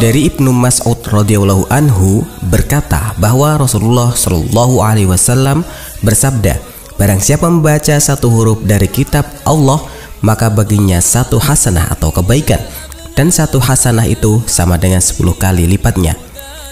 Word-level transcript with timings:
Dari 0.00 0.20
Ibnu 0.32 0.48
Mas'ud 0.48 0.96
radhiyallahu 0.96 1.68
anhu 1.68 2.24
berkata 2.48 3.12
bahwa 3.20 3.60
Rasulullah 3.60 4.16
shallallahu 4.16 4.80
alaihi 4.80 5.04
wasallam 5.12 5.60
bersabda, 6.00 6.56
barang 6.96 7.20
siapa 7.20 7.44
membaca 7.52 8.00
satu 8.00 8.32
huruf 8.32 8.64
dari 8.64 8.88
kitab 8.88 9.28
Allah, 9.44 9.76
maka 10.24 10.48
baginya 10.48 11.04
satu 11.04 11.36
hasanah 11.36 11.92
atau 11.92 12.16
kebaikan 12.16 12.64
dan 13.12 13.28
satu 13.28 13.60
hasanah 13.60 14.08
itu 14.08 14.40
sama 14.48 14.80
dengan 14.80 15.04
10 15.04 15.20
kali 15.36 15.68
lipatnya. 15.68 16.16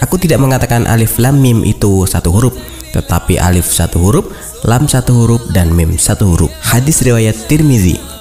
Aku 0.01 0.17
tidak 0.17 0.41
mengatakan 0.41 0.89
alif 0.89 1.21
lam 1.21 1.37
mim 1.37 1.61
itu 1.61 2.09
satu 2.09 2.33
huruf, 2.33 2.57
tetapi 2.97 3.37
alif 3.37 3.69
satu 3.69 4.01
huruf, 4.01 4.25
lam 4.65 4.89
satu 4.89 5.13
huruf 5.13 5.45
dan 5.53 5.69
mim 5.69 6.01
satu 6.01 6.33
huruf. 6.33 6.49
Hadis 6.65 7.05
riwayat 7.05 7.37
Tirmizi. 7.45 8.16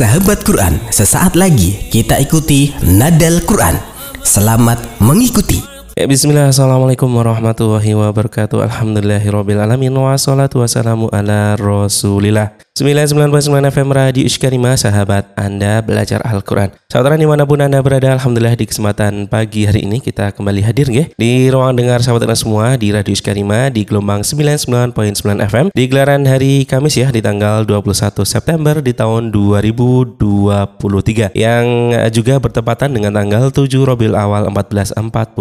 Sahabat 0.00 0.40
Quran, 0.48 0.80
sesaat 0.88 1.36
lagi 1.36 1.76
kita 1.92 2.16
ikuti 2.24 2.72
Nadal 2.88 3.44
Quran. 3.44 3.76
Selamat 4.24 4.80
mengikuti. 4.96 5.60
Ya, 5.92 6.08
Bismillah, 6.08 6.48
Assalamualaikum 6.48 7.12
warahmatullahi 7.20 7.92
wabarakatuh 7.92 8.64
Alhamdulillahirrabbilalamin 8.64 9.92
Wassalatu 9.92 10.64
wassalamu 10.64 11.12
ala 11.12 11.52
rasulillah 11.60 12.56
99.9 12.70 13.50
FM 13.66 13.90
Radio 13.90 14.22
Ishkarima, 14.30 14.78
sahabat 14.78 15.34
Anda 15.34 15.82
belajar 15.82 16.22
Al-Quran. 16.22 16.70
Saudara 16.86 17.18
dimanapun 17.18 17.58
Anda 17.58 17.82
berada, 17.82 18.14
Alhamdulillah 18.14 18.54
di 18.54 18.62
kesempatan 18.70 19.26
pagi 19.26 19.66
hari 19.66 19.82
ini 19.90 19.98
kita 19.98 20.30
kembali 20.30 20.62
hadir 20.62 20.86
ya, 20.86 21.10
di 21.18 21.50
ruang 21.50 21.74
dengar 21.74 21.98
sahabat 21.98 22.30
Anda 22.30 22.38
semua 22.38 22.78
di 22.78 22.94
Radio 22.94 23.10
Ishkarima 23.10 23.74
di 23.74 23.82
gelombang 23.82 24.22
99.9 24.22 24.94
FM 25.50 25.66
di 25.74 25.82
gelaran 25.90 26.22
hari 26.30 26.62
Kamis 26.62 26.94
ya 26.94 27.10
di 27.10 27.18
tanggal 27.18 27.66
21 27.66 28.22
September 28.22 28.78
di 28.78 28.94
tahun 28.94 29.34
2023 29.34 31.34
yang 31.34 31.64
juga 32.14 32.38
bertepatan 32.38 32.94
dengan 32.94 33.18
tanggal 33.18 33.50
7 33.50 33.66
Robil 33.82 34.14
Awal 34.14 34.46
1445 34.46 35.34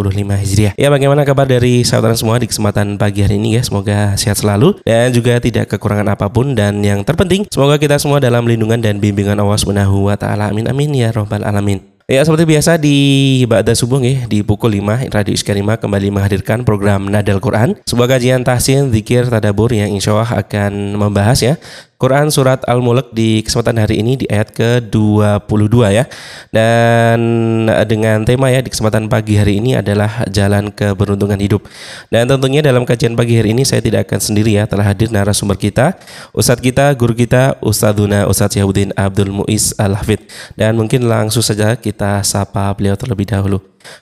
Hijriah. 0.50 0.73
Ya 0.81 0.89
bagaimana 0.89 1.22
kabar 1.30 1.45
dari 1.45 1.85
sahabat 1.85 2.09
Anda 2.09 2.17
semua 2.17 2.41
di 2.41 2.50
kesempatan 2.50 2.97
pagi 2.97 3.22
hari 3.22 3.38
ini 3.38 3.53
ya, 3.53 3.61
semoga 3.61 4.17
sehat 4.17 4.41
selalu 4.41 4.81
dan 4.81 5.13
juga 5.13 5.38
tidak 5.38 5.69
kekurangan 5.77 6.17
apapun 6.17 6.57
dan 6.57 6.81
yang 6.81 7.05
ter 7.05 7.19
Penting, 7.20 7.52
Semoga 7.52 7.75
kita 7.75 8.00
semua 8.00 8.23
dalam 8.23 8.48
lindungan 8.48 8.80
dan 8.80 9.03
bimbingan 9.03 9.36
Allah 9.44 9.59
Subhanahu 9.59 10.08
wa 10.08 10.16
taala. 10.16 10.56
Amin 10.56 10.64
amin 10.72 10.88
ya 11.03 11.12
robbal 11.12 11.44
alamin. 11.44 11.84
Ya 12.08 12.23
seperti 12.23 12.48
biasa 12.48 12.80
di 12.80 12.98
Ba'da 13.44 13.75
Subuh 13.75 14.00
nih, 14.00 14.23
di 14.31 14.39
pukul 14.39 14.80
5 14.80 15.12
Radio 15.12 15.36
Iskarima 15.36 15.75
kembali 15.75 16.16
menghadirkan 16.16 16.64
program 16.64 17.12
Nadal 17.12 17.44
Quran 17.44 17.75
sebuah 17.84 18.16
kajian 18.16 18.47
tahsin, 18.47 18.95
zikir, 18.95 19.28
tadabur 19.28 19.67
yang 19.75 19.92
insya 19.92 20.16
Allah 20.16 20.31
akan 20.47 20.95
membahas 20.95 21.44
ya 21.44 21.53
Quran 22.00 22.31
Surat 22.31 22.64
Al-Mulk 22.64 23.11
di 23.11 23.44
kesempatan 23.44 23.83
hari 23.83 24.00
ini 24.00 24.16
di 24.16 24.23
ayat 24.31 24.55
ke-22 24.55 25.75
ya. 25.92 26.08
Dan 26.47 27.19
eh, 27.67 27.83
dengan 27.83 28.23
tema 28.23 28.47
ya 28.47 28.64
di 28.64 28.72
kesempatan 28.72 29.11
pagi 29.11 29.36
hari 29.36 29.59
ini 29.59 29.75
adalah 29.75 30.23
jalan 30.31 30.72
keberuntungan 30.72 31.36
hidup. 31.36 31.67
Dan 32.08 32.31
tentunya 32.31 32.64
dalam 32.64 32.88
kajian 32.88 33.19
pagi 33.19 33.36
hari 33.36 33.52
ini 33.52 33.67
saya 33.67 33.83
tidak 33.83 34.08
akan 34.08 34.16
sendiri 34.23 34.56
ya, 34.56 34.64
telah 34.64 34.88
hadir 34.88 35.11
narasumber 35.11 35.59
kita, 35.59 36.00
Ustadz 36.31 36.64
kita, 36.64 36.88
guru 36.95 37.11
kita, 37.11 37.59
Ustadzuna 37.59 38.31
Ustadz 38.31 38.56
Yahudin 38.56 38.95
Abdul 38.95 39.36
Muiz 39.44 39.75
Al-Hafid. 39.75 40.23
Dan 40.56 40.80
mungkin 40.80 41.03
langsung 41.03 41.44
saja 41.44 41.75
kita 41.75 42.23
sapa 42.23 42.72
beliau 42.80 42.95
terlebih 42.95 43.28
dahulu. 43.28 43.59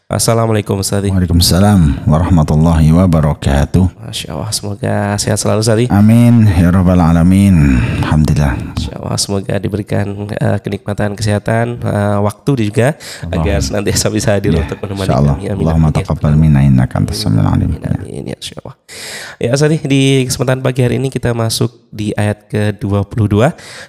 Assalamualaikum 0.08 0.80
Ustaz. 0.81 1.03
Waalaikumsalam 1.06 2.08
warahmatullahi 2.09 2.89
wabarakatuh. 2.95 4.08
Masya 4.09 4.33
Allah, 4.33 4.50
semoga 4.50 4.95
sehat 5.22 5.38
selalu 5.38 5.59
Ustaz. 5.61 5.83
Amin 5.94 6.47
ya 6.50 6.73
rabbal 6.73 6.97
alamin. 6.97 7.78
Alhamdulillah. 8.02 8.58
Masya 8.73 8.92
Allah, 8.98 9.17
semoga 9.22 9.53
diberikan 9.61 10.05
uh, 10.33 10.58
kenikmatan 10.64 11.14
kesehatan, 11.14 11.78
uh, 11.86 12.23
waktu 12.25 12.72
juga 12.73 12.98
Allah. 13.30 13.36
agar 13.38 13.58
senantiasa 13.61 14.05
bisa 14.09 14.30
hadir 14.33 14.58
ya, 14.58 14.66
untuk 14.66 14.81
menemani 14.81 15.09
Allah. 15.14 15.36
kami. 15.38 15.45
Amin. 15.53 15.61
Allahumma 15.67 15.89
taqabbal 15.94 16.33
minna 16.33 16.59
innaka 16.66 16.98
antas 16.98 17.22
samiul 17.22 17.45
alim. 17.45 17.78
Amin 17.78 18.33
ya 18.33 18.38
Allah. 18.64 18.76
Ya 19.38 19.54
Ustaz, 19.54 19.70
di 19.70 20.26
kesempatan 20.26 20.65
pagi 20.65 20.82
hari 20.82 20.98
ini 20.98 21.14
kita 21.14 21.36
masuk 21.38 21.86
di 21.97 22.13
ayat 22.13 22.45
ke-22 22.45 23.33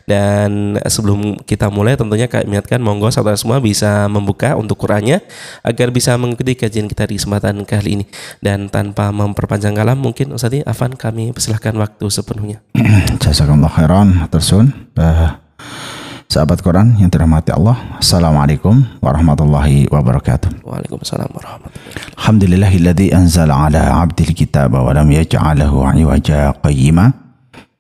dan 0.09 0.81
sebelum 0.89 1.37
kita 1.45 1.69
mulai 1.69 2.01
tentunya 2.01 2.25
kami 2.25 2.57
ingatkan 2.57 2.81
monggo 2.81 3.13
saudara 3.13 3.37
semua 3.37 3.61
bisa 3.61 4.09
membuka 4.09 4.57
untuk 4.57 4.81
Qurannya 4.81 5.21
agar 5.61 5.93
bisa 5.93 6.17
mengikuti 6.17 6.57
kajian 6.57 6.89
kita 6.89 7.05
di 7.05 7.21
kesempatan 7.21 7.61
kali 7.69 8.01
ini 8.01 8.05
dan 8.41 8.73
tanpa 8.73 9.13
memperpanjang 9.13 9.77
kalam 9.77 10.01
mungkin 10.01 10.33
Ustaz 10.33 10.57
Afan 10.65 10.97
kami 10.97 11.37
persilahkan 11.37 11.77
waktu 11.77 12.09
sepenuhnya. 12.09 12.65
Jazakumullah 13.23 13.69
khairan 13.69 14.09
Tersun. 14.33 14.73
Sahabat 16.29 16.61
Quran 16.61 16.93
yang 17.01 17.09
dirahmati 17.09 17.57
Allah 17.57 17.97
Assalamualaikum 17.99 18.85
warahmatullahi 19.01 19.89
wabarakatuh 19.89 20.61
Waalaikumsalam 20.61 21.25
warahmatullahi 21.33 21.73
wabarakatuh 21.89 22.19
Alhamdulillahilladzi 22.21 23.07
anzal 23.17 23.49
ala 23.49 24.05
abdil 24.05 24.37
kitab 24.37 24.77
Wa 24.77 24.93
lam 24.93 25.09
yaj'alahu 25.09 25.89
iwaja 26.05 26.53
qayyima 26.61 27.28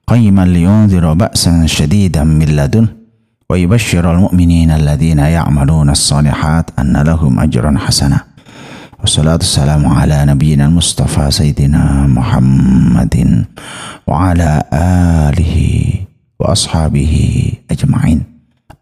قيما 0.08 0.44
لينذر 0.48 1.04
بأسا 1.14 1.66
شديدا 1.68 2.24
من 2.24 2.48
لدن 2.56 2.88
ويبشر 3.50 4.06
المؤمنين 4.14 4.70
الذين 4.70 5.18
يعملون 5.18 5.88
الصالحات 5.90 6.66
أن 6.78 6.96
لهم 6.96 7.40
أجرا 7.40 7.72
حسنا 7.78 8.18
والصلاة 9.00 9.36
والسلام 9.44 9.82
على 9.86 10.16
نبينا 10.24 10.66
المصطفى 10.66 11.30
سيدنا 11.30 12.08
محمد 12.08 13.14
وعلى 14.06 14.50
آله 15.28 15.56
وأصحابه 16.40 17.12
أجمعين 17.70 18.20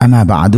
أما 0.02 0.22
بعد 0.22 0.54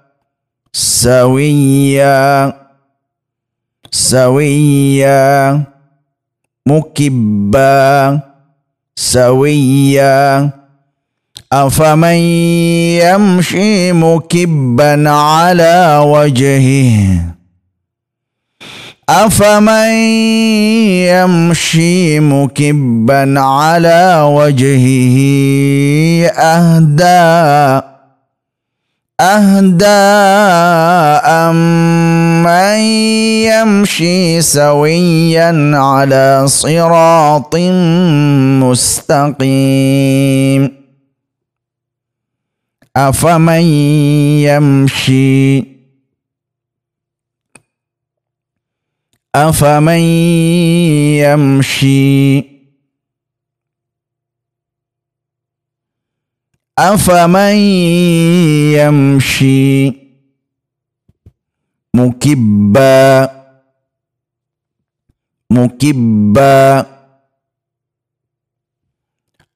سويا 1.03 2.53
سويا 3.91 5.61
مكبا 6.67 8.19
سويا 8.95 10.49
افمن 11.53 12.15
يمشي 13.01 13.91
مكبا 13.91 15.09
على 15.09 16.01
وجهه 16.05 17.21
افمن 19.09 19.89
يمشي 21.11 22.19
مكبا 22.19 23.39
على 23.39 24.21
وجهه 24.37 25.17
اهدى 26.29 27.80
أهدى 29.21 30.25
من 32.43 32.75
يمشي 33.49 34.41
سويا 34.41 35.71
على 35.77 36.43
صراط 36.47 37.55
مستقيم 38.61 40.75
أفمن 42.95 43.61
يمشي 44.41 45.71
أفمن 49.35 49.99
يمشي 51.23 52.50
أفمن 56.79 57.55
يمشي 58.75 59.97
مكبا 61.93 63.31
مكبا 65.49 66.85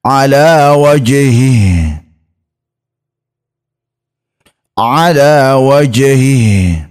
على 0.06 0.74
وجهه 0.78 2.02
على 4.78 5.54
وجهه 5.54 6.90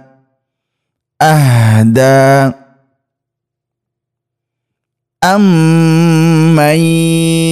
أهدى 1.23 2.55
أمن 5.25 6.77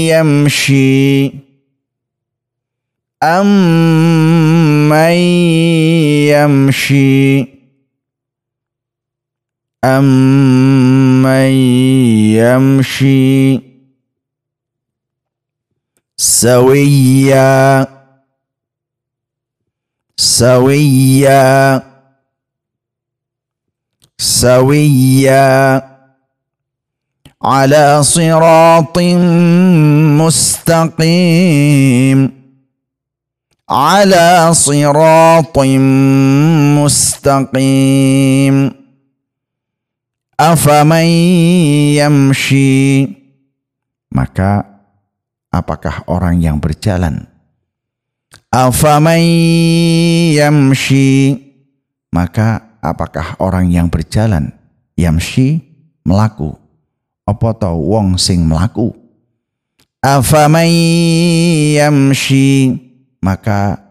يمشي 0.06 1.26
أمن 3.22 5.12
يمشي 6.31 7.48
أمن 9.84 11.50
يمشي 12.32 13.60
سويا 16.16 17.91
سويا 20.42 21.46
سويا 24.18 25.46
على 27.42 28.02
صراط 28.02 28.96
مستقيم 30.18 32.18
على 33.70 34.26
صراط 34.54 35.54
مستقيم 36.74 38.56
أفمن 40.40 41.06
يمشي 42.02 43.06
maka 44.12 44.60
apakah 45.54 46.04
orang 46.10 46.42
yang 46.44 46.58
berjalan 46.60 47.30
Afamai 48.52 50.37
yamshi 50.37 51.40
maka 52.12 52.76
apakah 52.84 53.32
orang 53.40 53.72
yang 53.72 53.88
berjalan 53.88 54.52
yamshi 54.93 55.56
melaku 56.04 56.52
apa 57.25 57.49
to 57.56 57.72
wong 57.72 58.20
sing 58.20 58.44
melaku 58.44 58.93
Afamai 60.04 60.69
yamshi 61.81 62.76
maka 63.25 63.88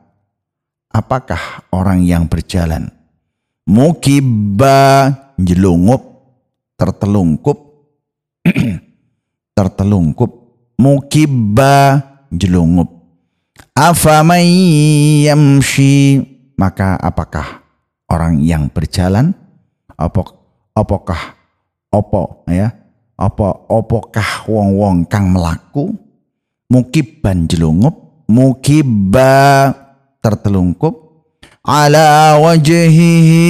apakah 0.93 1.65
orang 1.73 2.05
yang 2.05 2.29
berjalan 2.29 2.85
mukibba 3.65 5.09
jelungup 5.41 6.05
tertelungkup 6.77 7.65
tertelungkup 9.57 10.29
mukibba 10.77 11.73
jelungup 12.29 12.90
afamayyamshi 13.73 15.93
maka 16.57 16.97
apakah 17.01 17.61
orang 18.11 18.39
yang 18.43 18.69
berjalan 18.69 19.33
opok 19.97 20.33
opokah 20.77 21.35
opo 21.89 22.43
ya 22.49 22.69
opo 23.17 23.65
opokah 23.71 24.43
wong 24.45 24.69
wong 24.77 24.97
kang 25.07 25.31
melaku 25.33 25.93
mukiban 26.69 27.47
jelungup 27.49 28.23
mukiba 28.29 29.71
tertelungkup 30.21 31.23
ala 31.65 32.37
wajhihi 32.37 33.49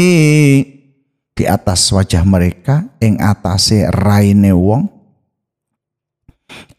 di 1.32 1.44
atas 1.48 1.88
wajah 1.92 2.24
mereka 2.28 2.84
ing 3.04 3.20
atase 3.22 3.90
raine 3.92 4.52
wong 4.56 4.88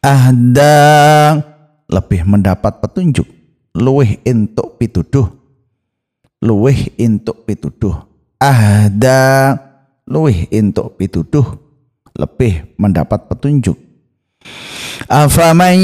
ahdang 0.02 1.51
lebih 1.92 2.24
mendapat 2.24 2.80
petunjuk 2.80 3.28
luweh 3.76 4.16
entuk 4.24 4.80
pituduh 4.80 5.28
luweh 6.40 6.88
entuk 6.96 7.44
pituduh 7.44 8.08
ahda 8.40 9.54
luweh 10.08 10.48
entuk 10.48 10.96
pituduh 10.96 11.44
lebih 12.16 12.72
mendapat 12.80 13.28
petunjuk 13.28 13.76
Afaman 15.10 15.78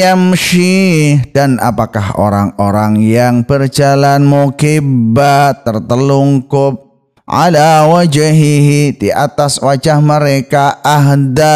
yamshi 0.00 1.16
dan 1.36 1.58
apakah 1.60 2.16
orang-orang 2.16 2.96
yang 3.04 3.44
berjalan 3.44 4.24
mukibba 4.24 5.52
tertelungkup 5.64 7.04
ala 7.28 7.84
wajhihi 7.88 8.96
di 9.00 9.08
atas 9.12 9.60
wajah 9.60 9.96
mereka 10.00 10.76
ahda 10.84 11.52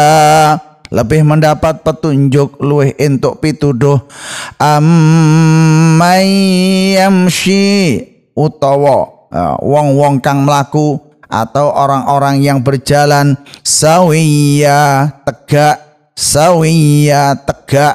lebih 0.89 1.21
mendapat 1.25 1.85
petunjuk 1.85 2.57
luweh 2.61 2.93
entuk 2.97 3.39
pituduh 3.41 4.01
amai 4.57 6.29
yamshi 6.97 8.01
utawa 8.33 9.29
ya, 9.29 9.57
wong-wong 9.61 10.17
uh, 10.17 10.21
kang 10.21 10.43
mlaku 10.49 10.97
atau 11.29 11.69
orang-orang 11.77 12.41
yang 12.41 12.65
berjalan 12.65 13.37
sawiya 13.61 15.13
tegak 15.29 16.09
sawiya 16.17 17.37
tegak 17.45 17.93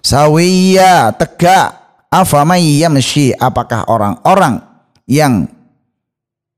sawiya 0.00 1.12
tegak 1.20 1.68
afamayamshi 2.08 3.36
apakah 3.36 3.84
orang-orang 3.92 4.64
yang 5.04 5.44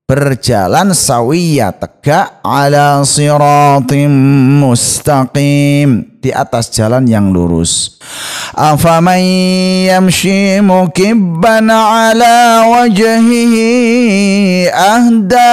berjalan 0.04 0.92
sawiya 0.92 1.72
tegak 1.72 2.36
ala 2.44 3.00
siratim 3.08 4.12
mustaqim 4.60 6.20
di 6.20 6.28
atas 6.28 6.68
jalan 6.76 7.08
yang 7.08 7.32
lurus 7.32 7.96
afaman 8.52 9.24
yamshi 9.88 10.60
mukibban 10.60 11.72
ala 11.72 12.68
wajhihi 12.68 13.72
ahda 14.68 15.50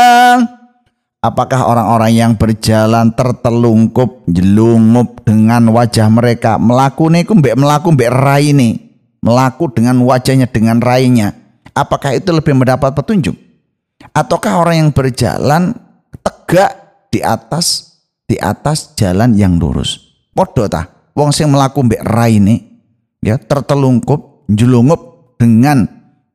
apakah 1.24 1.72
orang-orang 1.72 2.12
yang 2.12 2.34
berjalan 2.36 3.08
tertelungkup 3.16 4.28
jelungup 4.28 5.24
dengan 5.24 5.64
wajah 5.72 6.12
mereka 6.12 6.60
melaku 6.60 7.08
niku 7.08 7.40
mbek 7.40 7.56
melaku 7.56 7.96
mbek 7.96 8.12
ini, 8.44 9.00
melaku 9.24 9.72
dengan 9.72 9.96
wajahnya 10.04 10.52
dengan 10.52 10.84
rainya 10.84 11.40
apakah 11.72 12.12
itu 12.20 12.36
lebih 12.36 12.52
mendapat 12.52 12.92
petunjuk 12.92 13.41
ataukah 14.10 14.64
orang 14.66 14.76
yang 14.78 14.92
berjalan 14.92 15.76
tegak 16.26 16.72
di 17.14 17.20
atas 17.22 17.98
di 18.26 18.40
atas 18.42 18.96
jalan 18.98 19.36
yang 19.38 19.60
lurus 19.62 20.02
podo 20.34 20.66
ta 20.68 21.12
wong 21.14 21.30
sing 21.36 21.52
melaku 21.52 21.84
mbek 21.86 22.02
raine 22.08 22.56
ya 23.22 23.36
tertelungkup 23.40 24.48
njulungup 24.50 25.36
dengan 25.38 25.86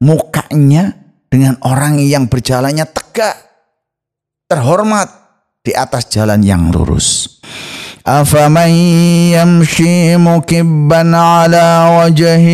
mukanya 0.03 0.93
dengan 1.33 1.57
orang 1.65 1.99
yang 2.03 2.29
berjalannya 2.31 2.85
tegak 2.95 3.35
terhormat 4.47 5.09
di 5.67 5.75
atas 5.75 6.07
jalan 6.13 6.47
yang 6.47 6.71
lurus 6.71 7.36
أفمن 8.07 8.71
يمشي 9.35 10.15
مكبا 10.17 11.03
على 11.11 11.67
وجهه 11.99 12.47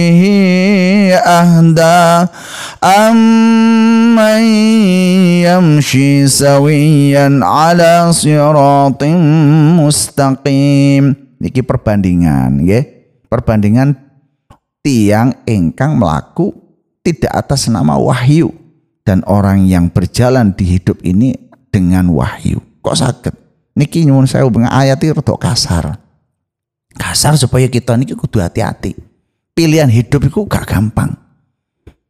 أهدى 1.21 2.03
أمن 2.81 4.43
يمشي 5.45 6.13
سويا 6.27 7.29
على 7.45 7.93
صراط 8.17 9.01
مستقيم 9.77 11.07
Niki 11.43 11.59
perbandingan 11.67 12.63
ya 12.63 12.87
perbandingan 13.27 13.99
tiang 14.79 15.35
engkang 15.43 15.99
melaku 15.99 16.55
tidak 17.03 17.35
atas 17.35 17.67
nama 17.67 17.99
wahyu 17.99 18.55
dan 19.03 19.27
orang 19.27 19.67
yang 19.67 19.91
berjalan 19.91 20.55
di 20.55 20.79
hidup 20.79 21.03
ini 21.03 21.35
dengan 21.75 22.15
wahyu 22.15 22.63
kok 22.79 22.95
sakit 22.95 23.35
niki 23.79 24.05
nyuwun 24.05 24.29
saya 24.29 24.45
bunga 24.49 24.73
ayat 24.73 25.01
itu 25.03 25.17
rada 25.17 25.35
kasar. 25.37 25.85
Kasar 26.93 27.35
supaya 27.41 27.67
kita 27.69 27.97
niki 27.97 28.13
kudu 28.13 28.39
hati-hati. 28.41 28.95
Pilihan 29.53 29.89
hidup 29.89 30.25
itu 30.29 30.45
gak 30.49 30.65
gampang. 30.69 31.13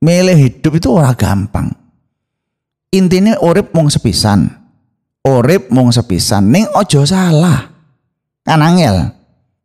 Milih 0.03 0.35
hidup 0.39 0.79
itu 0.79 0.91
ora 0.91 1.15
gampang. 1.15 1.71
Intinya 2.91 3.39
urip 3.43 3.71
mung 3.75 3.91
sepisan. 3.91 4.51
Urip 5.23 5.71
mung 5.71 5.91
sepisan 5.95 6.51
ning 6.51 6.67
ojo 6.75 7.07
salah. 7.07 7.71
Kan 8.43 8.63
angel. 8.63 9.15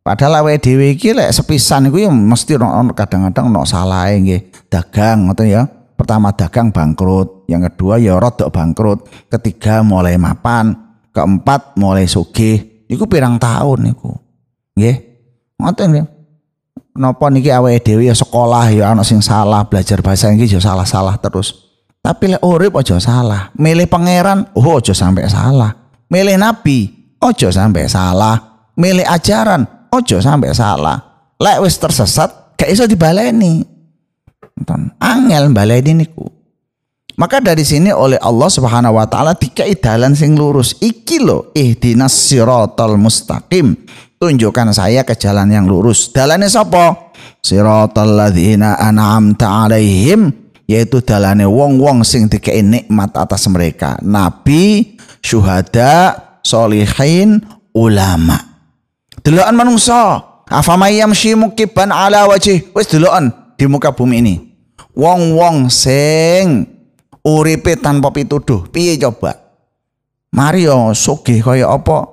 Padahal 0.06 0.40
awake 0.42 0.62
dhewe 0.62 0.94
iki 0.94 1.10
lek 1.12 1.28
sepisan 1.34 1.90
iku 1.90 2.00
ya 2.08 2.08
mesti 2.08 2.56
kadang-kadang 2.96 3.50
ono 3.52 3.66
salah 3.66 4.06
nggih. 4.10 4.70
Dagang 4.70 5.26
ngoten 5.28 5.46
ya. 5.50 5.62
Pertama 5.98 6.30
dagang 6.30 6.70
bangkrut, 6.70 7.50
yang 7.50 7.58
kedua 7.66 7.98
ya 7.98 8.14
rodok 8.22 8.54
bangkrut, 8.54 9.10
ketiga 9.26 9.82
mulai 9.82 10.14
mapan, 10.14 10.87
keempat 11.18 11.74
mulai 11.74 12.06
suge, 12.06 12.86
iku 12.86 13.10
pirang 13.10 13.42
tahun 13.42 13.90
iku, 13.90 14.14
nggih 14.78 14.96
ngoten 15.58 15.86
nggih 15.90 16.06
napa 16.94 17.26
niki 17.34 17.50
awake 17.50 17.82
dhewe 17.82 18.06
ya 18.06 18.14
sekolah 18.14 18.70
ya 18.70 18.94
ana 18.94 19.02
sing 19.02 19.18
salah 19.18 19.66
belajar 19.66 19.98
bahasa 19.98 20.30
Inggris 20.30 20.54
ya 20.54 20.62
salah-salah 20.62 21.18
terus 21.18 21.66
tapi 21.98 22.30
lek 22.38 22.42
urip 22.46 22.78
aja 22.78 23.02
salah 23.02 23.50
milih 23.58 23.90
pangeran 23.90 24.46
oh 24.54 24.78
aja 24.78 24.94
sampai 24.94 25.26
salah 25.26 25.74
milih 26.06 26.38
nabi 26.38 26.86
aja 27.18 27.50
sampai 27.50 27.90
salah 27.90 28.70
milih 28.78 29.02
ajaran 29.02 29.66
aja 29.90 30.16
sampai 30.22 30.54
salah 30.54 31.26
lek 31.42 31.58
wis 31.66 31.74
tersesat 31.82 32.54
gak 32.54 32.70
iso 32.70 32.86
dibaleni 32.86 33.66
angel 35.02 35.50
baleni 35.50 36.06
niku 36.06 36.37
maka 37.18 37.42
dari 37.42 37.66
sini 37.66 37.90
oleh 37.90 38.14
Allah 38.22 38.46
Subhanahu 38.46 38.94
wa 38.94 39.02
taala 39.10 39.34
dikai 39.34 39.74
dalan 39.74 40.14
sing 40.14 40.38
lurus. 40.38 40.78
Iki 40.78 41.18
lo 41.26 41.50
ihdinas 41.50 42.14
siratal 42.14 42.94
mustaqim. 42.94 43.74
Tunjukkan 44.22 44.70
saya 44.70 45.02
ke 45.02 45.18
jalan 45.18 45.50
yang 45.50 45.66
lurus. 45.66 46.14
Dalane 46.14 46.46
sapa? 46.46 47.10
Siratal 47.42 48.14
ladzina 48.22 48.78
an'amta 48.78 49.66
alaihim 49.66 50.30
yaitu 50.70 51.02
dalane 51.02 51.42
wong-wong 51.42 52.06
sing 52.06 52.30
dikai 52.30 52.62
nikmat 52.62 53.10
atas 53.18 53.50
mereka. 53.50 53.98
Nabi, 54.06 54.94
syuhada, 55.18 56.14
solihin, 56.46 57.42
ulama. 57.74 58.62
Delokan 59.26 59.58
manungsa, 59.58 60.22
apa 60.46 60.86
yamshi 60.86 61.34
mukiban 61.34 61.90
ala 61.90 62.30
wajih. 62.30 62.70
Wis 62.78 62.86
delokan 62.86 63.34
di 63.58 63.66
muka 63.66 63.90
bumi 63.90 64.22
ini. 64.22 64.34
Wong-wong 64.94 65.66
sing 65.66 66.77
uripe 67.24 67.74
tanpa 67.80 68.14
pituduh 68.14 68.68
piye 68.70 68.94
coba 69.00 69.34
mari 70.34 70.68
yo 70.68 70.92
sugih 70.94 71.42
kaya 71.42 71.66
apa 71.70 72.04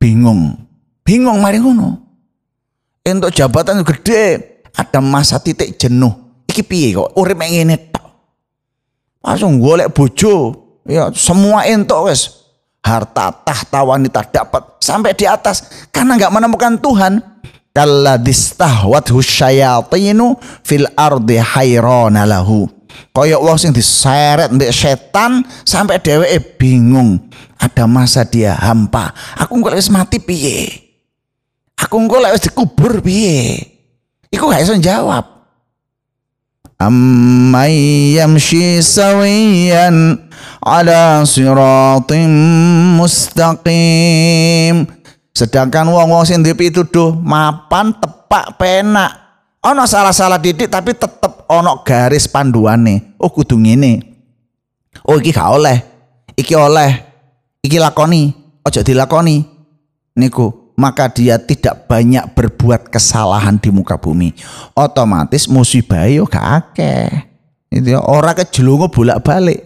bingung 0.00 0.56
bingung 1.06 1.38
mari 1.38 1.62
ngono 1.62 2.00
entuk 3.06 3.30
jabatan 3.34 3.84
gede 3.86 4.62
ada 4.74 4.98
masa 4.98 5.38
titik 5.38 5.78
jenuh 5.78 6.42
iki 6.48 6.64
piye 6.66 6.96
kok 6.96 7.12
urip 7.14 7.38
ngene 7.38 7.76
tok 7.92 8.06
langsung 9.22 9.62
golek 9.62 9.92
bojo 9.94 10.54
ya 10.88 11.12
semua 11.14 11.68
entuk 11.68 12.10
wes 12.10 12.50
harta 12.82 13.30
tahta 13.30 13.86
wanita 13.86 14.26
dapat 14.26 14.62
sampai 14.82 15.14
di 15.14 15.22
atas 15.22 15.86
karena 15.94 16.18
nggak 16.18 16.34
menemukan 16.34 16.74
Tuhan 16.82 17.22
kalladistahwat 17.70 19.06
husyayatinu 19.14 20.34
fil 20.66 20.90
ardi 20.98 21.38
hayrona 21.38 22.26
lahu 22.26 22.66
Kaya 23.10 23.36
wong 23.42 23.58
sing 23.58 23.74
diseret 23.74 24.54
mbek 24.54 24.70
setan 24.70 25.42
sampai 25.66 25.98
dheweke 25.98 26.54
bingung. 26.62 27.18
Ada 27.58 27.90
masa 27.90 28.22
dia 28.22 28.54
hampa. 28.54 29.10
Aku 29.42 29.58
nggak 29.58 29.74
wis 29.78 29.90
mati 29.90 30.22
piye? 30.22 30.70
Aku 31.74 31.98
nggak 32.06 32.20
lek 32.22 32.32
wis 32.38 32.44
dikubur 32.46 33.02
piye? 33.02 33.58
Iku 34.30 34.46
gak 34.46 34.62
iso 34.62 34.78
jawab. 34.78 35.34
أمن 36.82 37.70
يمشي 38.18 38.82
سويا 38.82 39.86
ala 40.66 41.22
siratim 41.22 42.30
mustaqim. 42.98 44.90
Sedangkan 45.30 45.86
wong-wong 45.94 46.26
sing 46.26 46.42
dituduh 46.42 47.14
mapan 47.22 47.94
tepak 47.94 48.58
penak 48.58 49.21
Ono 49.62 49.86
salah-salah 49.86 50.42
didik 50.42 50.66
tapi 50.66 50.90
tetep 50.90 51.46
ono 51.46 51.86
garis 51.86 52.26
panduan 52.26 52.82
nih. 52.82 52.98
Oh 53.22 53.30
kudung 53.30 53.62
ini. 53.62 53.94
Oh 55.06 55.14
iki 55.22 55.30
gak 55.30 55.54
oleh. 55.54 55.78
Iki 56.34 56.54
oleh. 56.58 56.90
Iki 57.62 57.78
lakoni. 57.78 58.34
Ojo 58.66 58.82
dilakoni. 58.82 59.38
Niku 60.18 60.74
maka 60.74 61.06
dia 61.14 61.38
tidak 61.38 61.86
banyak 61.86 62.34
berbuat 62.34 62.90
kesalahan 62.90 63.54
di 63.62 63.70
muka 63.70 63.94
bumi. 64.02 64.34
Otomatis 64.74 65.46
musibah 65.46 66.10
yo 66.10 66.26
ya 66.26 66.26
gak 66.26 66.46
akeh. 66.58 67.06
Itu 67.70 67.94
ya, 67.94 68.00
orang 68.02 68.34
kejelungu 68.42 68.90
bolak-balik. 68.90 69.62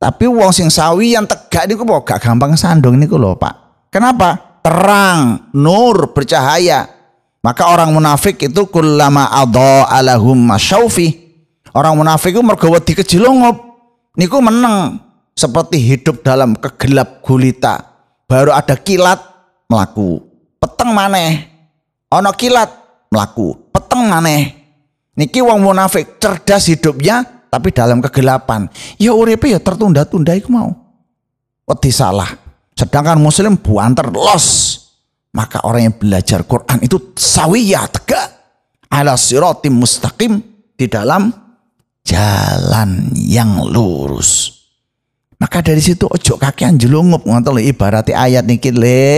Tapi 0.00 0.24
wong 0.24 0.56
sing 0.56 0.72
sawi 0.72 1.14
yang 1.20 1.28
tegak 1.28 1.68
niku 1.68 1.84
kok 1.84 2.08
gak 2.16 2.20
gampang 2.26 2.56
sandung 2.58 2.96
niku 2.98 3.14
lho, 3.20 3.36
Pak. 3.38 3.86
Kenapa? 3.94 4.58
Terang, 4.64 5.46
nur, 5.54 6.10
bercahaya. 6.16 7.01
Maka 7.42 7.74
orang 7.74 7.90
munafik 7.90 8.38
itu 8.38 8.62
kulama 8.70 9.26
adha 9.26 9.90
alahum 9.90 10.38
masyaufi. 10.46 11.10
Orang 11.74 11.98
munafik 11.98 12.30
itu 12.38 12.42
mergawati 12.42 12.94
wedi 12.94 13.18
niku 14.14 14.38
menang 14.38 15.02
seperti 15.34 15.82
hidup 15.82 16.22
dalam 16.22 16.54
kegelap 16.54 17.18
gulita. 17.26 17.82
Baru 18.30 18.54
ada 18.54 18.78
kilat 18.78 19.18
melaku. 19.66 20.22
Peteng 20.62 20.94
maneh. 20.94 21.50
Ono 22.14 22.30
kilat 22.30 22.70
melaku. 23.10 23.58
Peteng 23.74 24.06
maneh. 24.06 24.54
Niki 25.18 25.42
wong 25.42 25.66
munafik 25.66 26.22
cerdas 26.22 26.70
hidupnya 26.70 27.26
tapi 27.50 27.74
dalam 27.74 27.98
kegelapan. 28.06 28.70
Ya 29.02 29.10
uripe 29.18 29.50
ya 29.50 29.58
tertunda-tunda 29.58 30.38
iku 30.38 30.48
mau. 30.54 30.70
Wedi 31.66 31.90
salah. 31.90 32.38
Sedangkan 32.78 33.18
muslim 33.18 33.58
buanter 33.58 34.14
los. 34.14 34.78
Maka 35.32 35.64
orang 35.64 35.88
yang 35.90 35.96
belajar 35.96 36.44
Quran 36.44 36.84
itu 36.84 37.16
sawiyah 37.16 37.88
tegak 37.88 38.26
ala 38.92 39.16
siratim 39.16 39.80
mustaqim 39.80 40.36
di 40.76 40.86
dalam 40.92 41.32
jalan 42.04 43.08
yang 43.16 43.64
lurus. 43.64 44.60
Maka 45.40 45.64
dari 45.64 45.80
situ 45.80 46.04
ojo 46.04 46.36
kakean 46.36 46.76
jelungup 46.76 47.24
ngontol 47.24 47.64
ibaratnya 47.64 48.12
ayat 48.12 48.44
niki 48.44 48.76
le 48.76 49.10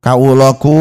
kaulaku 0.00 0.74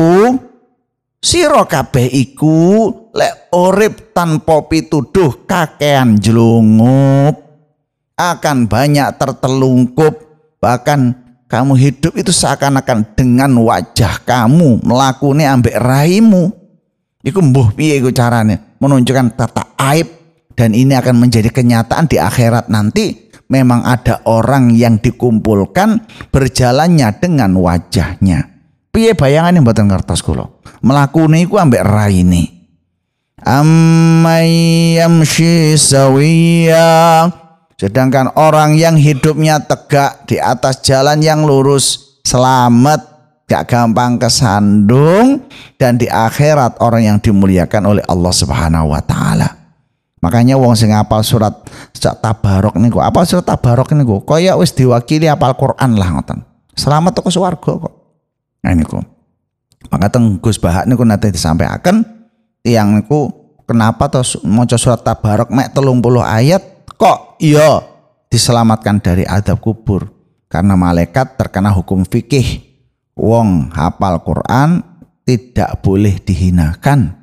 siro 1.20 1.68
kabeh 1.68 2.08
iku 2.08 2.90
tan 3.12 3.38
popi 3.52 3.88
tanpa 4.16 4.56
pituduh 4.72 5.32
kakean 5.44 6.16
jelungup 6.16 7.36
akan 8.18 8.58
banyak 8.72 9.12
tertelungkup 9.20 10.14
bahkan 10.64 11.27
kamu 11.48 11.80
hidup 11.80 12.12
itu 12.20 12.28
seakan-akan 12.36 13.16
dengan 13.16 13.48
wajah 13.64 14.20
kamu 14.28 14.84
melakukan 14.84 15.40
ambek 15.48 15.80
raimu. 15.80 16.52
Iku 17.24 17.40
mbuh 17.44 17.74
piye 17.76 18.00
iku 18.00 18.08
caranya 18.16 18.56
Menunjukkan 18.80 19.36
tata 19.36 19.74
aib 19.90 20.06
dan 20.56 20.72
ini 20.72 20.96
akan 20.96 21.18
menjadi 21.28 21.48
kenyataan 21.50 22.12
di 22.12 22.20
akhirat 22.20 22.68
nanti. 22.70 23.32
Memang 23.48 23.80
ada 23.88 24.20
orang 24.28 24.76
yang 24.76 25.00
dikumpulkan 25.00 26.04
berjalannya 26.36 27.16
dengan 27.24 27.56
wajahnya. 27.56 28.68
Piye 28.92 29.16
bayangan 29.16 29.56
yang 29.56 29.64
buatan 29.64 29.88
kertas 29.88 30.20
kulo? 30.20 30.60
Melakuni 30.84 31.48
iku 31.48 31.56
ambek 31.56 31.80
ini. 32.12 32.44
Amman 33.40 34.52
yamshi 35.00 35.80
sawiyah 35.80 37.47
Sedangkan 37.78 38.34
orang 38.34 38.74
yang 38.74 38.98
hidupnya 38.98 39.62
tegak 39.62 40.26
di 40.26 40.42
atas 40.42 40.82
jalan 40.82 41.22
yang 41.22 41.46
lurus, 41.46 42.18
selamat, 42.26 43.06
gak 43.46 43.70
gampang 43.70 44.18
kesandung, 44.18 45.46
dan 45.78 46.02
di 46.02 46.10
akhirat 46.10 46.82
orang 46.82 47.06
yang 47.06 47.18
dimuliakan 47.22 47.86
oleh 47.86 48.04
Allah 48.10 48.34
Subhanahu 48.34 48.98
wa 48.98 49.02
taala. 49.06 49.46
Makanya 50.26 50.58
wong 50.58 50.74
sing 50.74 50.90
apal 50.98 51.22
surat 51.22 51.54
surat 51.94 52.18
Tabarok 52.18 52.82
niku, 52.82 52.98
apa 52.98 53.22
surat 53.30 53.46
Tabarok 53.46 53.94
niku? 53.94 54.26
Kaya 54.26 54.58
wis 54.58 54.74
diwakili 54.74 55.30
apal 55.30 55.54
Quran 55.54 56.02
lah 56.02 56.18
ngoten. 56.18 56.42
Selamat 56.74 57.22
teko 57.22 57.30
swarga 57.30 57.78
kok. 57.78 57.94
Nah 58.66 58.74
niku. 58.74 58.98
Maka 59.94 60.10
teng 60.10 60.42
Gus 60.42 60.58
Bahak 60.58 60.90
niku 60.90 61.06
nanti 61.06 61.30
disampaikan 61.30 62.02
yang 62.66 62.90
niku 62.98 63.30
kenapa 63.70 64.10
terus 64.10 64.42
mau 64.42 64.66
surat 64.66 64.98
Tabarok 65.06 65.54
mek 65.54 65.78
30 65.78 65.78
ayat 66.26 66.77
kok 66.98 67.38
iya 67.40 67.80
diselamatkan 68.28 68.98
dari 69.00 69.24
adab 69.30 69.62
kubur 69.62 70.10
karena 70.50 70.74
malaikat 70.74 71.38
terkena 71.40 71.70
hukum 71.70 72.02
fikih 72.04 72.66
wong 73.14 73.70
hafal 73.72 74.18
Quran 74.26 74.82
tidak 75.24 75.78
boleh 75.86 76.18
dihinakan 76.18 77.14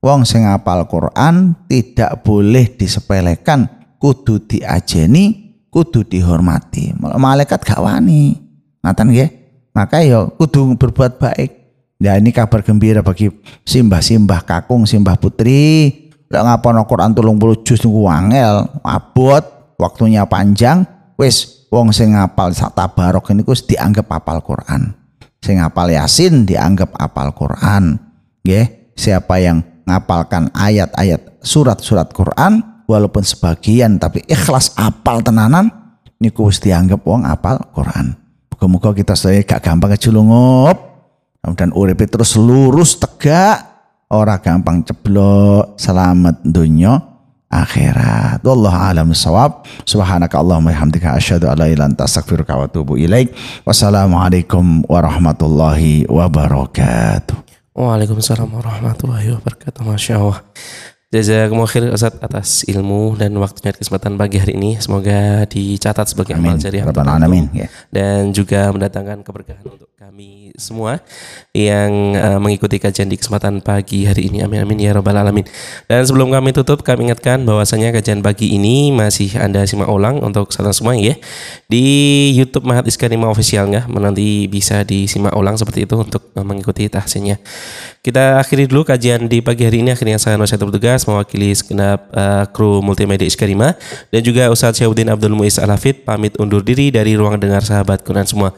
wong 0.00 0.24
sing 0.24 0.48
hafal 0.48 0.88
Quran 0.88 1.52
tidak 1.68 2.24
boleh 2.24 2.64
disepelekan 2.72 3.68
kudu 4.00 4.48
diajeni 4.48 5.52
kudu 5.68 6.08
dihormati 6.08 6.96
malaikat 6.96 7.60
gak 7.68 7.84
wani 7.84 8.32
ngaten 8.80 9.12
nggih 9.12 9.30
maka 9.76 10.00
yo 10.00 10.08
ya 10.08 10.18
kudu 10.40 10.72
berbuat 10.80 11.20
baik 11.20 11.52
ya 12.00 12.16
ini 12.16 12.32
kabar 12.32 12.64
gembira 12.64 13.04
bagi 13.04 13.28
simbah-simbah 13.68 14.40
kakung 14.48 14.88
simbah 14.88 15.20
putri 15.20 16.07
lah 16.28 16.42
ngapa 16.44 16.76
ngapalno 16.76 16.82
Quran 17.16 17.36
puluh 17.36 17.56
juz 17.64 17.80
nunggu 17.84 18.04
Wangel 18.04 18.68
abot, 18.84 19.40
waktunya 19.80 20.28
panjang, 20.28 20.84
wis 21.16 21.66
wong 21.72 21.88
sing 21.92 22.12
ngapal 22.12 22.52
sak 22.52 22.76
tabarok 22.76 23.32
kus 23.48 23.64
dianggap 23.64 24.06
apal 24.12 24.44
Quran. 24.44 24.92
Sing 25.40 25.56
ngapal 25.60 25.88
Yasin 25.96 26.44
dianggap 26.44 26.92
apal 27.00 27.32
Quran. 27.32 27.96
Nggih, 28.44 28.92
siapa 28.92 29.40
yang 29.40 29.64
ngapalkan 29.88 30.52
ayat-ayat 30.52 31.40
surat-surat 31.40 32.12
Quran 32.12 32.84
walaupun 32.84 33.24
sebagian 33.24 33.96
tapi 33.96 34.20
ikhlas 34.28 34.76
apal 34.76 35.24
tenanan 35.24 35.96
niku 36.20 36.52
wis 36.52 36.60
dianggap 36.60 37.00
wong 37.08 37.24
apal 37.24 37.56
Quran. 37.72 38.12
muga 38.58 38.90
kita 38.92 39.14
sebagai 39.16 39.46
gak 39.48 39.60
gampang 39.64 39.94
kejulungup. 39.96 40.76
Dan 41.48 41.72
Urip 41.72 41.96
terus 42.04 42.36
lurus 42.36 42.98
tegak 43.00 43.67
ora 44.08 44.40
gampang 44.40 44.80
ceblok 44.88 45.76
selamat 45.76 46.40
dunia 46.40 46.96
akhirat 47.52 48.40
wallah 48.40 48.88
alam 48.88 49.12
sawab 49.12 49.68
subhanaka 49.84 50.32
allahumma 50.40 50.72
hamdika 50.72 51.12
asyhadu 51.12 51.44
alla 51.44 51.68
ilaha 51.68 51.92
anta 51.92 52.08
astaghfiruka 52.08 52.56
wa 52.56 52.64
atubu 52.72 52.96
ilaik 52.96 53.36
wassalamualaikum 53.68 54.80
warahmatullahi 54.88 56.08
wabarakatuh 56.08 57.36
Waalaikumsalam 57.78 58.48
warahmatullahi 58.48 59.36
wabarakatuh 59.38 59.84
Masya 59.86 60.16
Allah 60.24 60.40
Jazakumullah 61.08 61.72
khair 61.72 61.88
Ustaz 61.88 62.20
atas 62.20 62.48
ilmu 62.68 63.16
dan 63.16 63.32
waktunya 63.40 63.72
kesempatan 63.72 64.20
pagi 64.20 64.36
hari 64.44 64.60
ini. 64.60 64.76
Semoga 64.76 65.48
dicatat 65.48 66.04
sebagai 66.04 66.36
amal 66.36 66.60
jariah 66.60 66.84
untuk 66.84 67.00
ya. 67.56 67.64
dan 67.88 68.28
juga 68.36 68.68
mendatangkan 68.76 69.24
keberkahan 69.24 69.64
untuk 69.64 69.88
kami 69.96 70.52
semua 70.60 71.00
yang 71.56 72.12
uh, 72.12 72.36
mengikuti 72.36 72.76
kajian 72.76 73.08
di 73.08 73.16
kesempatan 73.16 73.64
pagi 73.64 74.04
hari 74.04 74.28
ini. 74.28 74.44
Amin 74.44 74.60
amin 74.60 74.76
ya 74.84 74.92
rabbal 74.92 75.16
alamin. 75.16 75.48
Dan 75.88 76.04
sebelum 76.04 76.28
kami 76.28 76.52
tutup, 76.52 76.84
kami 76.84 77.08
ingatkan 77.08 77.40
bahwasanya 77.40 77.88
kajian 77.96 78.20
pagi 78.20 78.52
ini 78.52 78.92
masih 78.92 79.32
Anda 79.40 79.64
simak 79.64 79.88
ulang 79.88 80.20
untuk 80.20 80.52
kesempatan 80.52 80.76
semua 80.76 80.92
ya 80.92 81.16
di 81.72 81.84
YouTube 82.36 82.68
Mahat 82.68 82.84
Iskanima 82.84 83.32
official 83.32 83.64
nggak 83.72 83.88
nanti 83.96 84.44
bisa 84.44 84.84
disimak 84.84 85.32
ulang 85.32 85.56
seperti 85.56 85.88
itu 85.88 85.96
untuk 85.96 86.36
eh, 86.36 86.44
mengikuti 86.44 86.84
tahsinnya. 86.84 87.40
Kita 88.04 88.44
akhiri 88.44 88.68
dulu 88.68 88.84
kajian 88.84 89.24
di 89.24 89.40
pagi 89.40 89.64
hari 89.64 89.80
ini 89.80 89.96
akhirnya 89.96 90.20
saya 90.20 90.36
Nusa 90.36 90.60
Tugas 90.60 90.97
Podcast 90.98 91.06
mewakili 91.14 91.50
segenap 91.54 92.10
uh, 92.10 92.42
kru 92.50 92.82
multimedia 92.82 93.22
Iskarima 93.22 93.78
dan 94.10 94.18
juga 94.18 94.50
Ustadz 94.50 94.82
Syahuddin 94.82 95.06
Abdul 95.12 95.30
Muiz 95.30 95.60
Alafid 95.62 96.02
pamit 96.02 96.34
undur 96.42 96.58
diri 96.66 96.90
dari 96.90 97.14
ruang 97.14 97.38
dengar 97.38 97.62
sahabat 97.62 98.02
Quran 98.02 98.26
semua. 98.26 98.50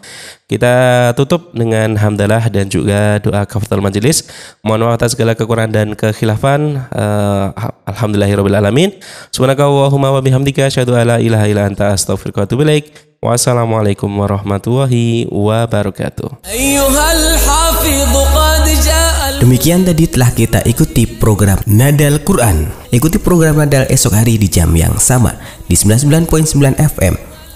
Kita 0.49 0.71
tutup 1.19 1.53
dengan 1.53 2.01
hamdalah 2.01 2.49
dan 2.49 2.67
juga 2.73 3.21
doa 3.21 3.45
kafatul 3.45 3.85
majelis. 3.85 4.25
Mohon 4.65 4.81
maaf 4.89 4.97
atas 5.03 5.13
segala 5.19 5.37
kekurangan 5.37 5.71
dan 5.75 5.89
kekhilafan. 5.93 6.81
Uh, 6.91 7.51
Alhamdulillahirabbil 7.85 8.57
alamin. 8.57 8.89
Subhanakallahumma 9.35 10.11
wa 10.15 10.21
bihamdika 10.25 10.67
asyhadu 10.71 10.97
alla 10.97 11.21
ilaha 11.21 11.45
illa 11.47 11.63
anta 11.69 11.93
astaghfiruka 11.93 12.47
wa 12.47 12.47
atubu 12.49 12.63
ilaik. 12.65 12.89
Wassalamualaikum 13.21 14.09
warahmatullahi 14.09 15.29
wabarakatuh. 15.29 16.41
Demikian 19.41 19.89
tadi 19.89 20.05
telah 20.05 20.29
kita 20.37 20.61
ikuti 20.69 21.09
program 21.09 21.57
Nadal 21.65 22.21
Quran. 22.21 22.69
Ikuti 22.93 23.17
program 23.17 23.57
Nadal 23.57 23.89
esok 23.89 24.13
hari 24.21 24.37
di 24.37 24.53
jam 24.53 24.69
yang 24.77 24.93
sama 25.01 25.33
di 25.65 25.73
99.9 25.73 26.61
FM 26.77 27.15